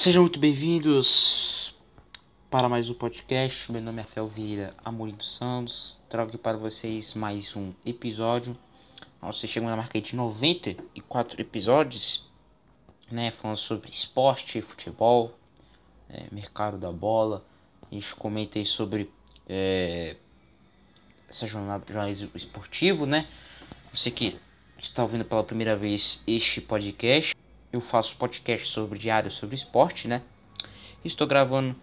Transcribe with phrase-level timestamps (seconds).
[0.00, 1.74] Sejam muito bem-vindos
[2.50, 3.70] para mais um podcast.
[3.70, 6.00] Meu nome é Fel Vieira Amorim dos Santos.
[6.08, 8.56] Trago aqui para vocês mais um episódio.
[9.20, 12.26] Nós chegamos na marca de 94 episódios,
[13.10, 13.30] né?
[13.32, 15.34] Falando sobre esporte, futebol,
[16.08, 17.44] é, mercado da bola.
[17.92, 19.10] A gente comenta sobre
[19.46, 20.16] é,
[21.28, 23.28] essa jornada jornalismo esportivo, né?
[23.92, 24.40] Você que
[24.82, 27.34] está ouvindo pela primeira vez este podcast
[27.72, 30.22] eu faço podcast sobre diário sobre esporte, né?
[31.04, 31.76] Estou gravando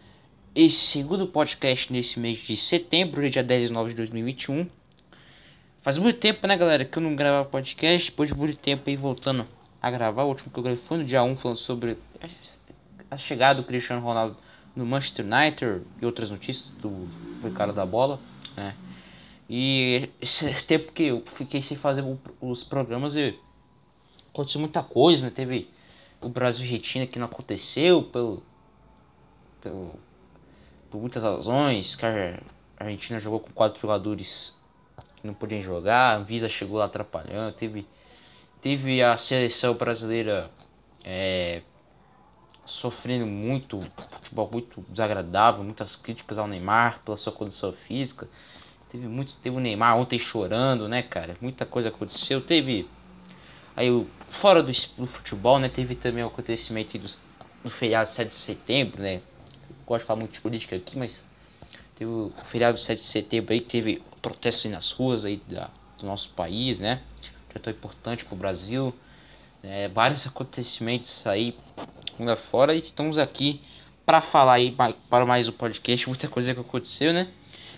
[0.53, 4.67] esse segundo podcast nesse mês de setembro, dia 10 de de 2021.
[5.81, 8.11] Faz muito tempo, né, galera, que eu não gravava podcast.
[8.11, 9.47] Depois de muito tempo aí voltando
[9.81, 10.23] a gravar.
[10.23, 11.97] O último que eu gravei foi no dia 1, falando sobre
[13.09, 14.35] a chegada do Cristiano Ronaldo
[14.75, 17.07] no Manchester United e outras notícias do
[17.41, 18.19] mercado da bola,
[18.55, 18.75] né?
[19.49, 22.03] E esse tempo que eu fiquei sem fazer
[22.41, 23.39] os programas, e
[24.29, 25.31] aconteceu muita coisa, né?
[25.33, 25.69] Teve
[26.21, 28.43] o Brasil Argentina que não aconteceu pelo,
[29.61, 29.93] pelo
[30.89, 32.39] por muitas razões, que a
[32.77, 34.55] Argentina jogou com quatro jogadores
[35.17, 37.85] que não podiam jogar, a Anvisa chegou lá atrapalhando, teve
[38.61, 40.49] teve a seleção brasileira
[41.03, 41.61] é,
[42.65, 43.81] sofrendo muito,
[44.21, 48.27] futebol muito desagradável, muitas críticas ao Neymar pela sua condição física.
[48.91, 51.37] Teve muitos, teve o Neymar ontem chorando, né, cara?
[51.41, 52.41] Muita coisa aconteceu.
[52.41, 52.89] Teve
[53.77, 54.07] Aí,
[54.41, 57.07] fora do, do futebol, né, teve também o acontecimento do,
[57.63, 59.21] do feriado 7 de setembro, né?
[59.69, 61.23] Eu gosto de falar muito de política aqui, mas
[61.95, 66.29] teve o feriado 7 de setembro aí, teve protestos nas ruas aí da, do nosso
[66.29, 67.03] país, né?
[67.49, 68.95] Que é tão importante para o Brasil.
[69.61, 71.55] É, vários acontecimentos aí
[72.19, 73.61] lá fora e estamos aqui
[74.03, 74.75] para falar aí
[75.07, 77.27] para mais um podcast, muita coisa que aconteceu, né?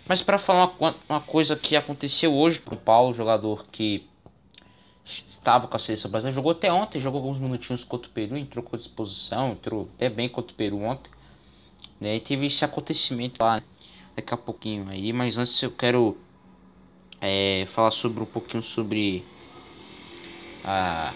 [0.08, 4.08] Mas para falar uma, uma coisa que aconteceu hoje o Paulo, jogador que
[5.10, 8.64] estava com a seleção brasileira, jogou até ontem, jogou alguns minutinhos contra o Peru, entrou
[8.64, 11.12] com disposição, entrou até bem contra o Peru ontem.
[12.00, 12.16] Né?
[12.18, 13.64] E teve esse acontecimento lá, né?
[14.16, 16.18] daqui a pouquinho aí, mas antes eu quero
[17.22, 19.24] é, falar sobre um pouquinho sobre
[20.64, 21.14] a,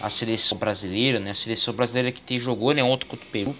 [0.00, 1.30] a seleção brasileira, né?
[1.30, 3.56] A seleção brasileira que te jogou né, ontem contra o Peru.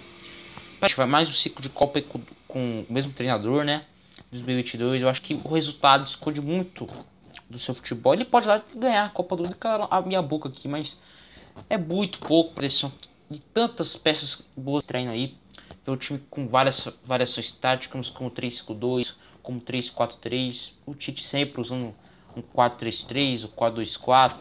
[0.96, 3.84] Vai mais um ciclo de Copa com, com o mesmo treinador, né?
[4.30, 6.88] 2022, eu acho que o resultado esconde muito
[7.48, 9.56] do seu futebol, ele pode lá ganhar a Copa do Mundo,
[9.90, 10.96] a minha boca aqui, mas
[11.68, 12.92] é muito pouco pressão
[13.30, 15.36] de tantas peças boas treino aí.
[15.86, 20.72] o time com várias variações táticas, como 3-5-2, como 3-4-3.
[20.86, 21.94] O Tite sempre usando
[22.36, 24.36] um 4-3-3, o 4-2-4,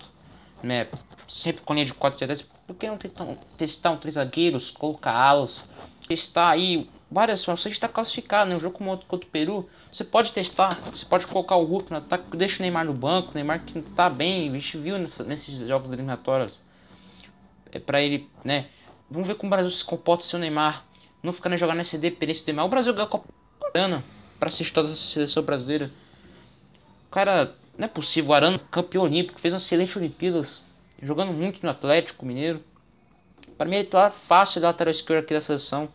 [0.64, 0.88] né?
[1.30, 2.46] Sempre com linha de 4-3.
[2.66, 3.26] Por que não tentar
[3.58, 5.66] testar um três zagueiros, colocar alas,
[6.08, 7.62] testar aí várias formas.
[7.62, 8.56] Você está classificado, né?
[8.56, 12.36] Um jogo contra o Peru, você pode testar, você pode colocar o Hulk no ataque,
[12.36, 15.68] deixa o Neymar no banco, o Neymar que tá bem, a gente viu nessa, nesses
[15.68, 16.60] jogos eliminatórios.
[17.72, 18.68] É para ele, né?
[19.10, 20.86] Vamos ver como o Brasil se comporta se o Neymar
[21.22, 22.66] não ficar nem jogar nessa dependência do Neymar.
[22.66, 23.28] O Brasil ganhou a Copa
[24.40, 25.92] para assistir toda essa seleção brasileira.
[27.10, 28.32] Cara, não é possível.
[28.32, 30.64] O Arana, campeão olímpico, fez uma excelente Olimpíadas,
[31.02, 32.64] jogando muito no Atlético Mineiro.
[33.58, 35.90] Para mim, ele tá fácil da lateral esquerda aqui da seleção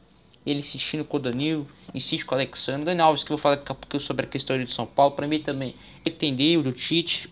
[0.50, 2.84] ele insistindo com o Danilo, insiste com o Alexandre.
[2.84, 5.14] Daniel Alves, que eu vou falar daqui a pouco sobre a questão de São Paulo,
[5.14, 5.74] para mim também
[6.04, 7.30] entender o do Tite.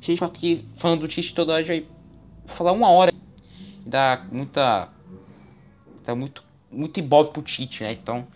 [0.00, 3.12] Gente aqui falando do Tite toda hora, já vou falar uma hora.
[3.86, 4.88] Dá muita.
[6.04, 7.92] Dá muito, muito ibope pro Tite, né?
[7.92, 8.26] Então,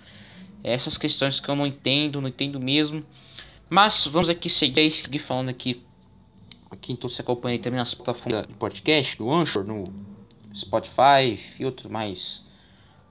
[0.63, 3.05] essas questões que eu não entendo, não entendo mesmo.
[3.69, 5.83] Mas vamos aqui seguir, seguir falando aqui.
[6.71, 9.93] Aqui então você acompanha também nas plataformas de podcast, no Anchor, no
[10.55, 12.45] Spotify e outros mais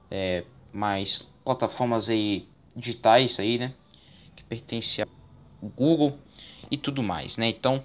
[0.10, 3.74] é, mais plataformas aí digitais aí, né?
[4.36, 5.08] Que pertence ao
[5.62, 6.18] Google
[6.72, 7.50] e tudo mais, né?
[7.50, 7.84] Então,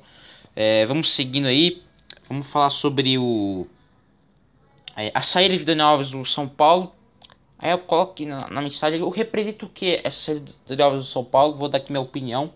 [0.55, 1.83] é, vamos seguindo aí.
[2.29, 3.67] Vamos falar sobre o
[4.97, 6.93] é, a saída de Daniel Alves do São Paulo.
[7.59, 10.89] Aí eu coloco aqui na, na mensagem, eu represento o que essa saída do Daniel
[10.89, 11.57] Alves do São Paulo.
[11.57, 12.53] Vou dar aqui minha opinião.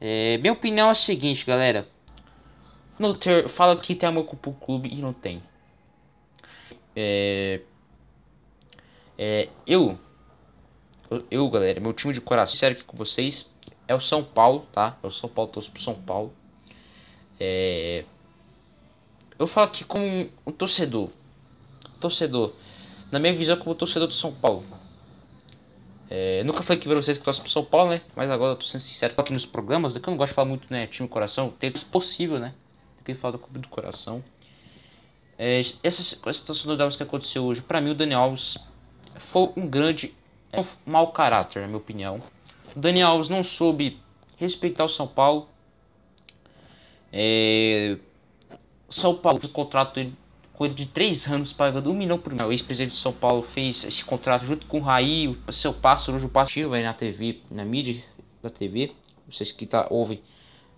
[0.00, 1.88] É, minha opinião é a seguinte, galera.
[2.98, 5.42] No ter, fala que tem amor com o clube e não tem.
[6.96, 7.60] É,
[9.18, 9.98] é, eu,
[11.30, 13.46] eu, galera, meu time de coração, sério aqui com vocês,
[13.86, 14.98] é o São Paulo, tá?
[15.02, 16.32] É o São Paulo, torço pro São Paulo.
[17.38, 18.04] É,
[19.38, 21.10] eu falo aqui como um torcedor,
[22.00, 22.54] torcedor,
[23.10, 24.64] na minha visão como torcedor do São Paulo.
[26.10, 28.02] É, nunca falei aqui pra vocês que torço pro São Paulo, né?
[28.14, 30.48] Mas agora eu tô sendo sincero aqui nos programas, daqui eu não gosto de falar
[30.48, 30.86] muito, né?
[30.86, 32.54] Time coração, tem possível, né?
[33.04, 34.22] Tem que falar do clube do coração.
[35.38, 38.56] É, essa, essa situação do Dallas que aconteceu hoje, pra mim o Daniel Alves
[39.18, 40.14] foi um grande
[40.52, 42.22] é, um mau caráter, na minha opinião.
[42.74, 43.98] O Daniel Alves não soube
[44.36, 45.48] respeitar o São Paulo.
[47.12, 47.96] É,
[48.90, 50.14] São Paulo, o contrato dele
[50.54, 52.48] com ele de 3 anos pagando 1 milhão por mês.
[52.48, 56.24] O ex-presidente de São Paulo fez esse contrato junto com o Raí, o seu pássaro,
[56.24, 58.02] o pássaro aí na TV, na mídia
[58.42, 58.92] da TV.
[59.28, 60.22] Vocês que tá, ouvem,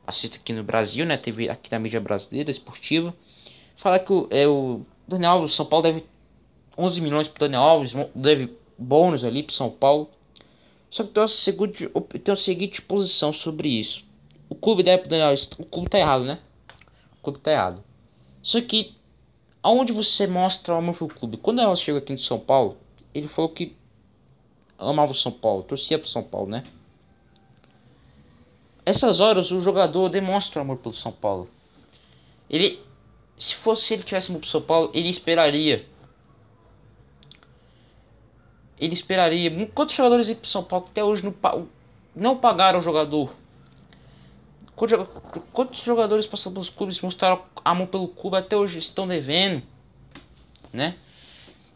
[0.06, 1.16] assistem aqui no Brasil, né?
[1.16, 3.14] TV aqui da mídia brasileira, esportiva.
[3.76, 6.04] Fala que o, é, o Daniel Alves, São Paulo deve
[6.76, 10.10] 11 milhões pro Daniel Alves, deve bônus ali pro São Paulo.
[10.90, 14.04] Só que tem uma, seguinte, tem uma seguinte posição sobre isso.
[14.48, 16.38] O clube deve pro Daniel Alves, o clube tá errado, né?
[17.18, 17.82] O clube tá errado.
[18.42, 18.94] Só que
[19.62, 21.36] aonde você mostra o amor pro clube?
[21.36, 22.76] Quando ela chegou aqui em São Paulo,
[23.12, 23.74] ele falou que
[24.78, 26.64] amava o São Paulo, torcia pro São Paulo, né?
[28.84, 31.50] Essas horas o jogador demonstra amor pelo São Paulo.
[32.48, 32.78] Ele,
[33.38, 35.86] se fosse ele tivesse pro São Paulo, ele esperaria.
[38.78, 39.66] Ele esperaria.
[39.68, 41.68] Quantos jogadores pro São Paulo até hoje não,
[42.14, 43.34] não pagaram o jogador?
[45.52, 49.62] Quantos jogadores passaram pelos clubes mostraram amor pelo clube até hoje estão devendo,
[50.70, 50.96] né?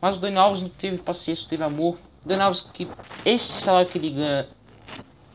[0.01, 1.99] Mas o Daniel Alves não teve paciência, não teve amor.
[2.23, 2.87] O Daniel Alves que
[3.25, 4.49] esse salário que ele ganha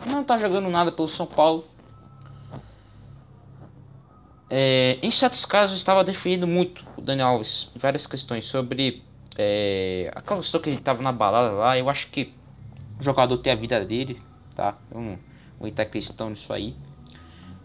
[0.06, 1.66] não tá jogando nada pelo São Paulo.
[4.50, 9.04] É, em certos casos estava defendendo muito o Daniel Alves várias questões sobre
[9.38, 11.78] é, aquela questão que ele estava na balada lá.
[11.78, 12.34] Eu acho que
[13.00, 14.22] o jogador tem a vida dele,
[14.56, 14.78] tá?
[14.92, 15.20] Eu não
[15.60, 16.76] vou entrar questão nisso aí.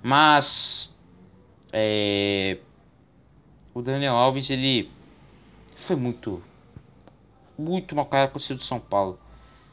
[0.02, 0.90] Mas
[1.72, 2.58] é,
[3.74, 4.90] o Daniel Alves ele
[5.86, 6.42] foi muito
[7.58, 9.18] muito mal cara com o de São Paulo.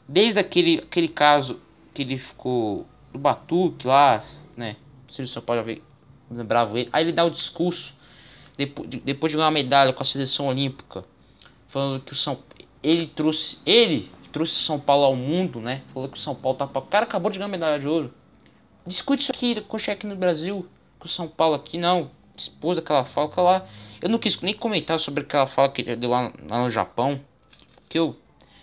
[0.06, 1.58] Desde aquele, aquele caso
[1.94, 4.24] que ele ficou no Batuque lá,
[4.56, 4.76] né?
[5.08, 5.62] O São Paulo
[6.30, 6.88] lembrava ele.
[6.92, 7.94] Aí ele dá o discurso
[8.56, 11.04] depois de, depois de ganhar uma medalha com a seleção olímpica,
[11.68, 12.38] falando que o São
[12.82, 15.82] ele trouxe ele trouxe São Paulo ao mundo, né?
[15.92, 18.12] Falou que o São Paulo tá o cara acabou de ganhar medalha de ouro.
[18.86, 20.66] Discute isso aqui com o cheque no Brasil,
[20.98, 22.10] com o São Paulo aqui, não.
[22.36, 23.66] Expôs aquela fala que lá.
[24.00, 27.20] Eu não quis nem comentar sobre aquela fala que ele deu lá, lá no Japão.
[27.88, 28.16] Que eu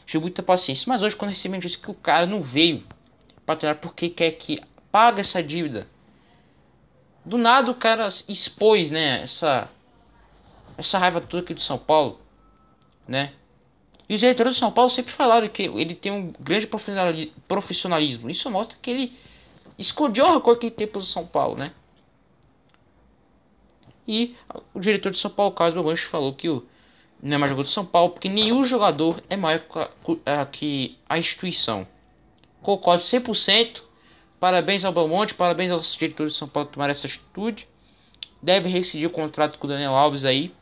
[0.06, 0.86] tive muita paciência.
[0.88, 2.84] Mas hoje, quando recebi disse que o cara não veio
[3.46, 5.88] para treinar porque quer que pague essa dívida.
[7.26, 9.24] Do nada o cara expôs, né?
[9.24, 9.68] Essa,
[10.78, 12.20] essa raiva toda aqui de São Paulo,
[13.08, 13.34] né?
[14.08, 16.68] E os diretores de São Paulo sempre falaram que ele tem um grande
[17.48, 18.30] profissionalismo.
[18.30, 19.18] Isso mostra que ele
[19.80, 21.72] escondiu o rancor que tem pelo São Paulo, né?
[24.08, 24.36] E
[24.74, 26.64] o diretor de São Paulo, Carlos Belmonte, falou que o
[27.22, 29.64] não é mais jogador de São Paulo porque nenhum jogador é maior
[30.52, 31.88] que a instituição.
[32.62, 33.82] Concordo 100%.
[34.46, 37.68] Parabéns ao Belmonte, parabéns aos diretores de São Paulo que tomaram essa atitude.
[38.44, 40.54] Deve rescindir o contrato com o Daniel Alves aí.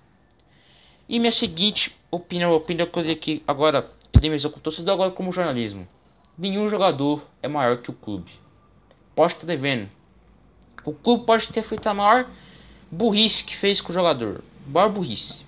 [1.09, 5.33] E minha seguinte opinião, opinião que dei aqui agora, eu dei com torcedor agora como
[5.33, 5.85] jornalismo.
[6.37, 8.31] Nenhum jogador é maior que o clube
[9.13, 9.89] pode estar devendo.
[10.85, 12.29] O clube pode ter feito a maior
[12.89, 14.45] burrice que fez com o jogador.
[14.65, 15.43] Maior burrice.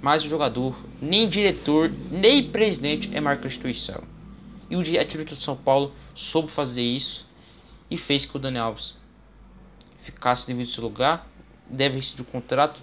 [0.00, 4.04] Mas o jogador, nem diretor, nem presidente é maior que a instituição.
[4.70, 7.26] E o diretor de São Paulo soube fazer isso
[7.90, 8.94] e fez que o Daniel Alves
[10.02, 11.26] ficasse devido seu lugar,
[11.68, 12.80] deve receber o contrato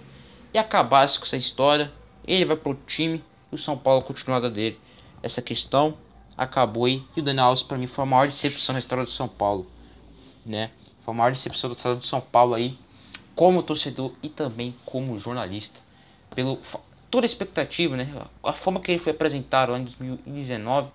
[0.52, 1.92] e acabasse com essa história.
[2.26, 4.78] Ele vai pro time e o São Paulo continuada dele.
[5.22, 5.96] Essa questão
[6.36, 7.02] acabou aí.
[7.16, 9.70] E o Daniel Alves para mim foi a maior decepção na história do São Paulo,
[10.44, 10.70] né?
[11.04, 12.78] Foi a maior decepção da história do São Paulo aí,
[13.34, 15.78] como torcedor e também como jornalista,
[16.34, 16.58] pelo
[17.10, 18.08] toda a expectativa, né?
[18.42, 20.90] A forma que ele foi apresentado lá em 2019,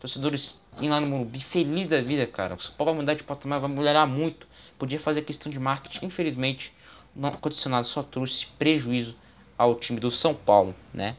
[0.00, 2.54] torcedores indo lá no Morumbi feliz da vida, cara.
[2.54, 4.48] O São Paulo vai mudar de patamar, vai melhorar muito.
[4.78, 6.72] Podia fazer questão de marketing, infelizmente,
[7.14, 9.14] não condicionado só trouxe prejuízo
[9.58, 11.16] ao time do São Paulo, né?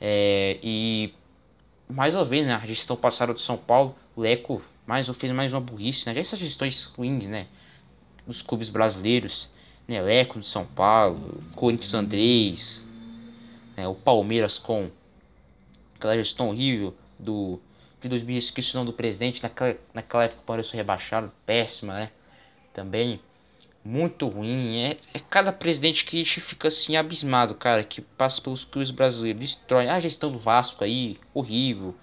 [0.00, 1.14] É, e
[1.88, 5.52] mais uma vez, né, a gestão passada de São Paulo, o Leco mais fez mais
[5.52, 6.14] uma burrice, né?
[6.14, 7.46] Já essas gestões ruins, né?
[8.26, 9.48] Dos clubes brasileiros,
[9.86, 10.02] né?
[10.02, 12.84] Leco de São Paulo, Corinthians Andrés,
[13.76, 13.86] né?
[13.86, 14.90] o Palmeiras com
[15.94, 17.60] aquela gestão horrível do
[18.04, 21.94] de 2000, esqueci o nome do presidente, naquela, naquela época o Palmeiras foi rebaixado, péssima,
[21.94, 22.10] né?
[22.72, 23.20] Também
[23.84, 24.78] muito ruim.
[24.78, 28.90] É, é cada presidente que a gente fica assim abismado, cara, que passa pelos clubes
[28.90, 31.94] brasileiros, destrói a gestão do Vasco aí, horrível.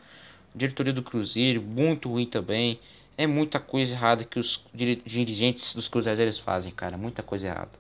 [0.54, 2.80] Diretoria do Cruzeiro, muito ruim também.
[3.18, 7.72] É muita coisa errada que os dirigentes dos cruzeiros fazem, cara, muita coisa errada.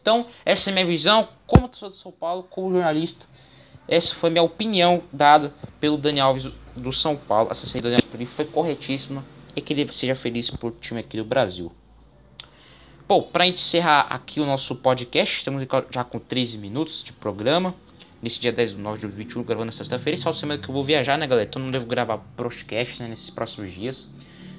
[0.00, 3.26] Então, essa é a minha visão como torcedor de São Paulo, como jornalista.
[3.88, 7.50] Essa foi minha opinião dada pelo Daniel Alves do São Paulo.
[7.50, 9.24] Essa saída do Daniel foi corretíssima
[9.56, 11.72] e que ele seja feliz por time aqui do Brasil.
[13.08, 17.74] Bom, para encerrar aqui o nosso podcast, estamos já com 13 minutos de programa.
[18.20, 20.18] Nesse dia 10 de novembro de 2021, gravando sexta-feira.
[20.18, 21.48] De semana que eu vou viajar, né, galera?
[21.48, 24.06] Então não devo gravar podcast né, nesses próximos dias.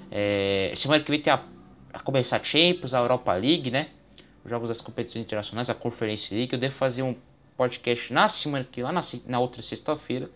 [0.09, 1.43] É, semana que vem tem a,
[1.93, 3.89] a começar a Champions, a Europa League, né?
[4.43, 6.51] Os jogos das competições internacionais, a Conference League.
[6.51, 7.15] Eu devo fazer um
[7.59, 10.29] podcast na semana que lá na, na outra sexta-feira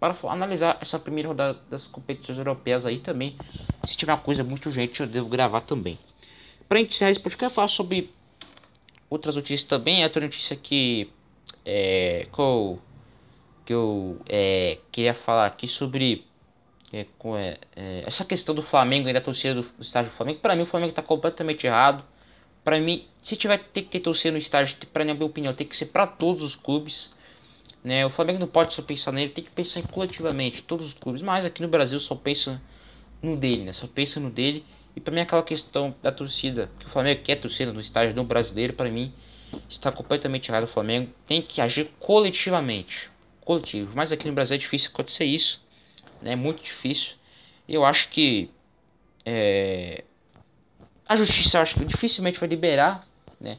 [0.00, 3.36] para analisar essa primeira rodada das competições europeias aí também.
[3.86, 5.96] Se tiver uma coisa muito urgente, eu devo gravar também.
[6.68, 8.10] Para encerrar esse podcast, falar sobre
[9.08, 10.02] outras notícias também.
[10.02, 11.10] Outra notícia que,
[11.64, 12.78] é, que eu,
[13.64, 16.26] que eu é, queria falar aqui sobre
[16.92, 20.40] é, é, é, essa questão do Flamengo e da torcida do estádio do Flamengo.
[20.40, 22.04] Para mim, o Flamengo está completamente errado.
[22.64, 25.76] Para mim, se tiver ter que ter torcida no estádio, para minha opinião, tem que
[25.76, 27.14] ser para todos os clubes.
[27.84, 28.06] Né?
[28.06, 31.20] O Flamengo não pode só pensar nele, tem que pensar coletivamente, todos os clubes.
[31.20, 32.60] Mas aqui no Brasil só pensa
[33.22, 33.72] no dele, né?
[33.74, 34.64] Só pensa no dele.
[34.96, 38.24] E para mim aquela questão da torcida, que o Flamengo quer torcida no estádio do
[38.24, 39.12] brasileiro, para mim
[39.68, 40.64] está completamente errado.
[40.64, 43.10] O Flamengo tem que agir coletivamente,
[43.44, 43.92] coletivo.
[43.94, 45.60] Mas aqui no Brasil é difícil acontecer isso,
[46.22, 46.32] né?
[46.32, 47.14] É muito difícil.
[47.68, 48.50] Eu acho que
[49.26, 50.04] é,
[51.08, 53.06] a justiça, eu acho que dificilmente vai liberar,
[53.40, 53.58] né?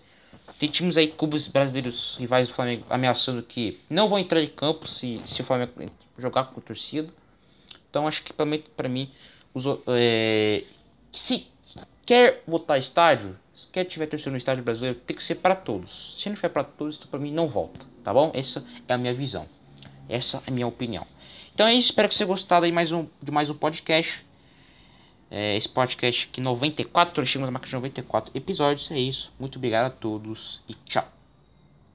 [0.60, 4.88] Tem times aí, clubes brasileiros rivais do Flamengo, ameaçando que não vão entrar em campo
[4.88, 5.74] se, se o Flamengo
[6.18, 7.14] jogar com torcida.
[7.90, 9.12] Então acho que para mim
[9.54, 10.64] os, é,
[11.14, 11.48] se
[12.06, 16.18] quer votar estádio, se quer tiver torcida no estádio brasileiro, tem que ser para todos.
[16.22, 18.32] Se não for para todos, então para mim não volta, tá bom?
[18.34, 19.48] Essa é a minha visão.
[20.08, 21.06] Essa é a minha opinião.
[21.54, 24.25] Então é isso, espero que você tenha gostado aí mais um, de mais um podcast.
[25.30, 28.90] É, esse podcast aqui 94, chegamos na marca de 94 episódios.
[28.92, 29.32] É isso.
[29.40, 31.08] Muito obrigado a todos e tchau.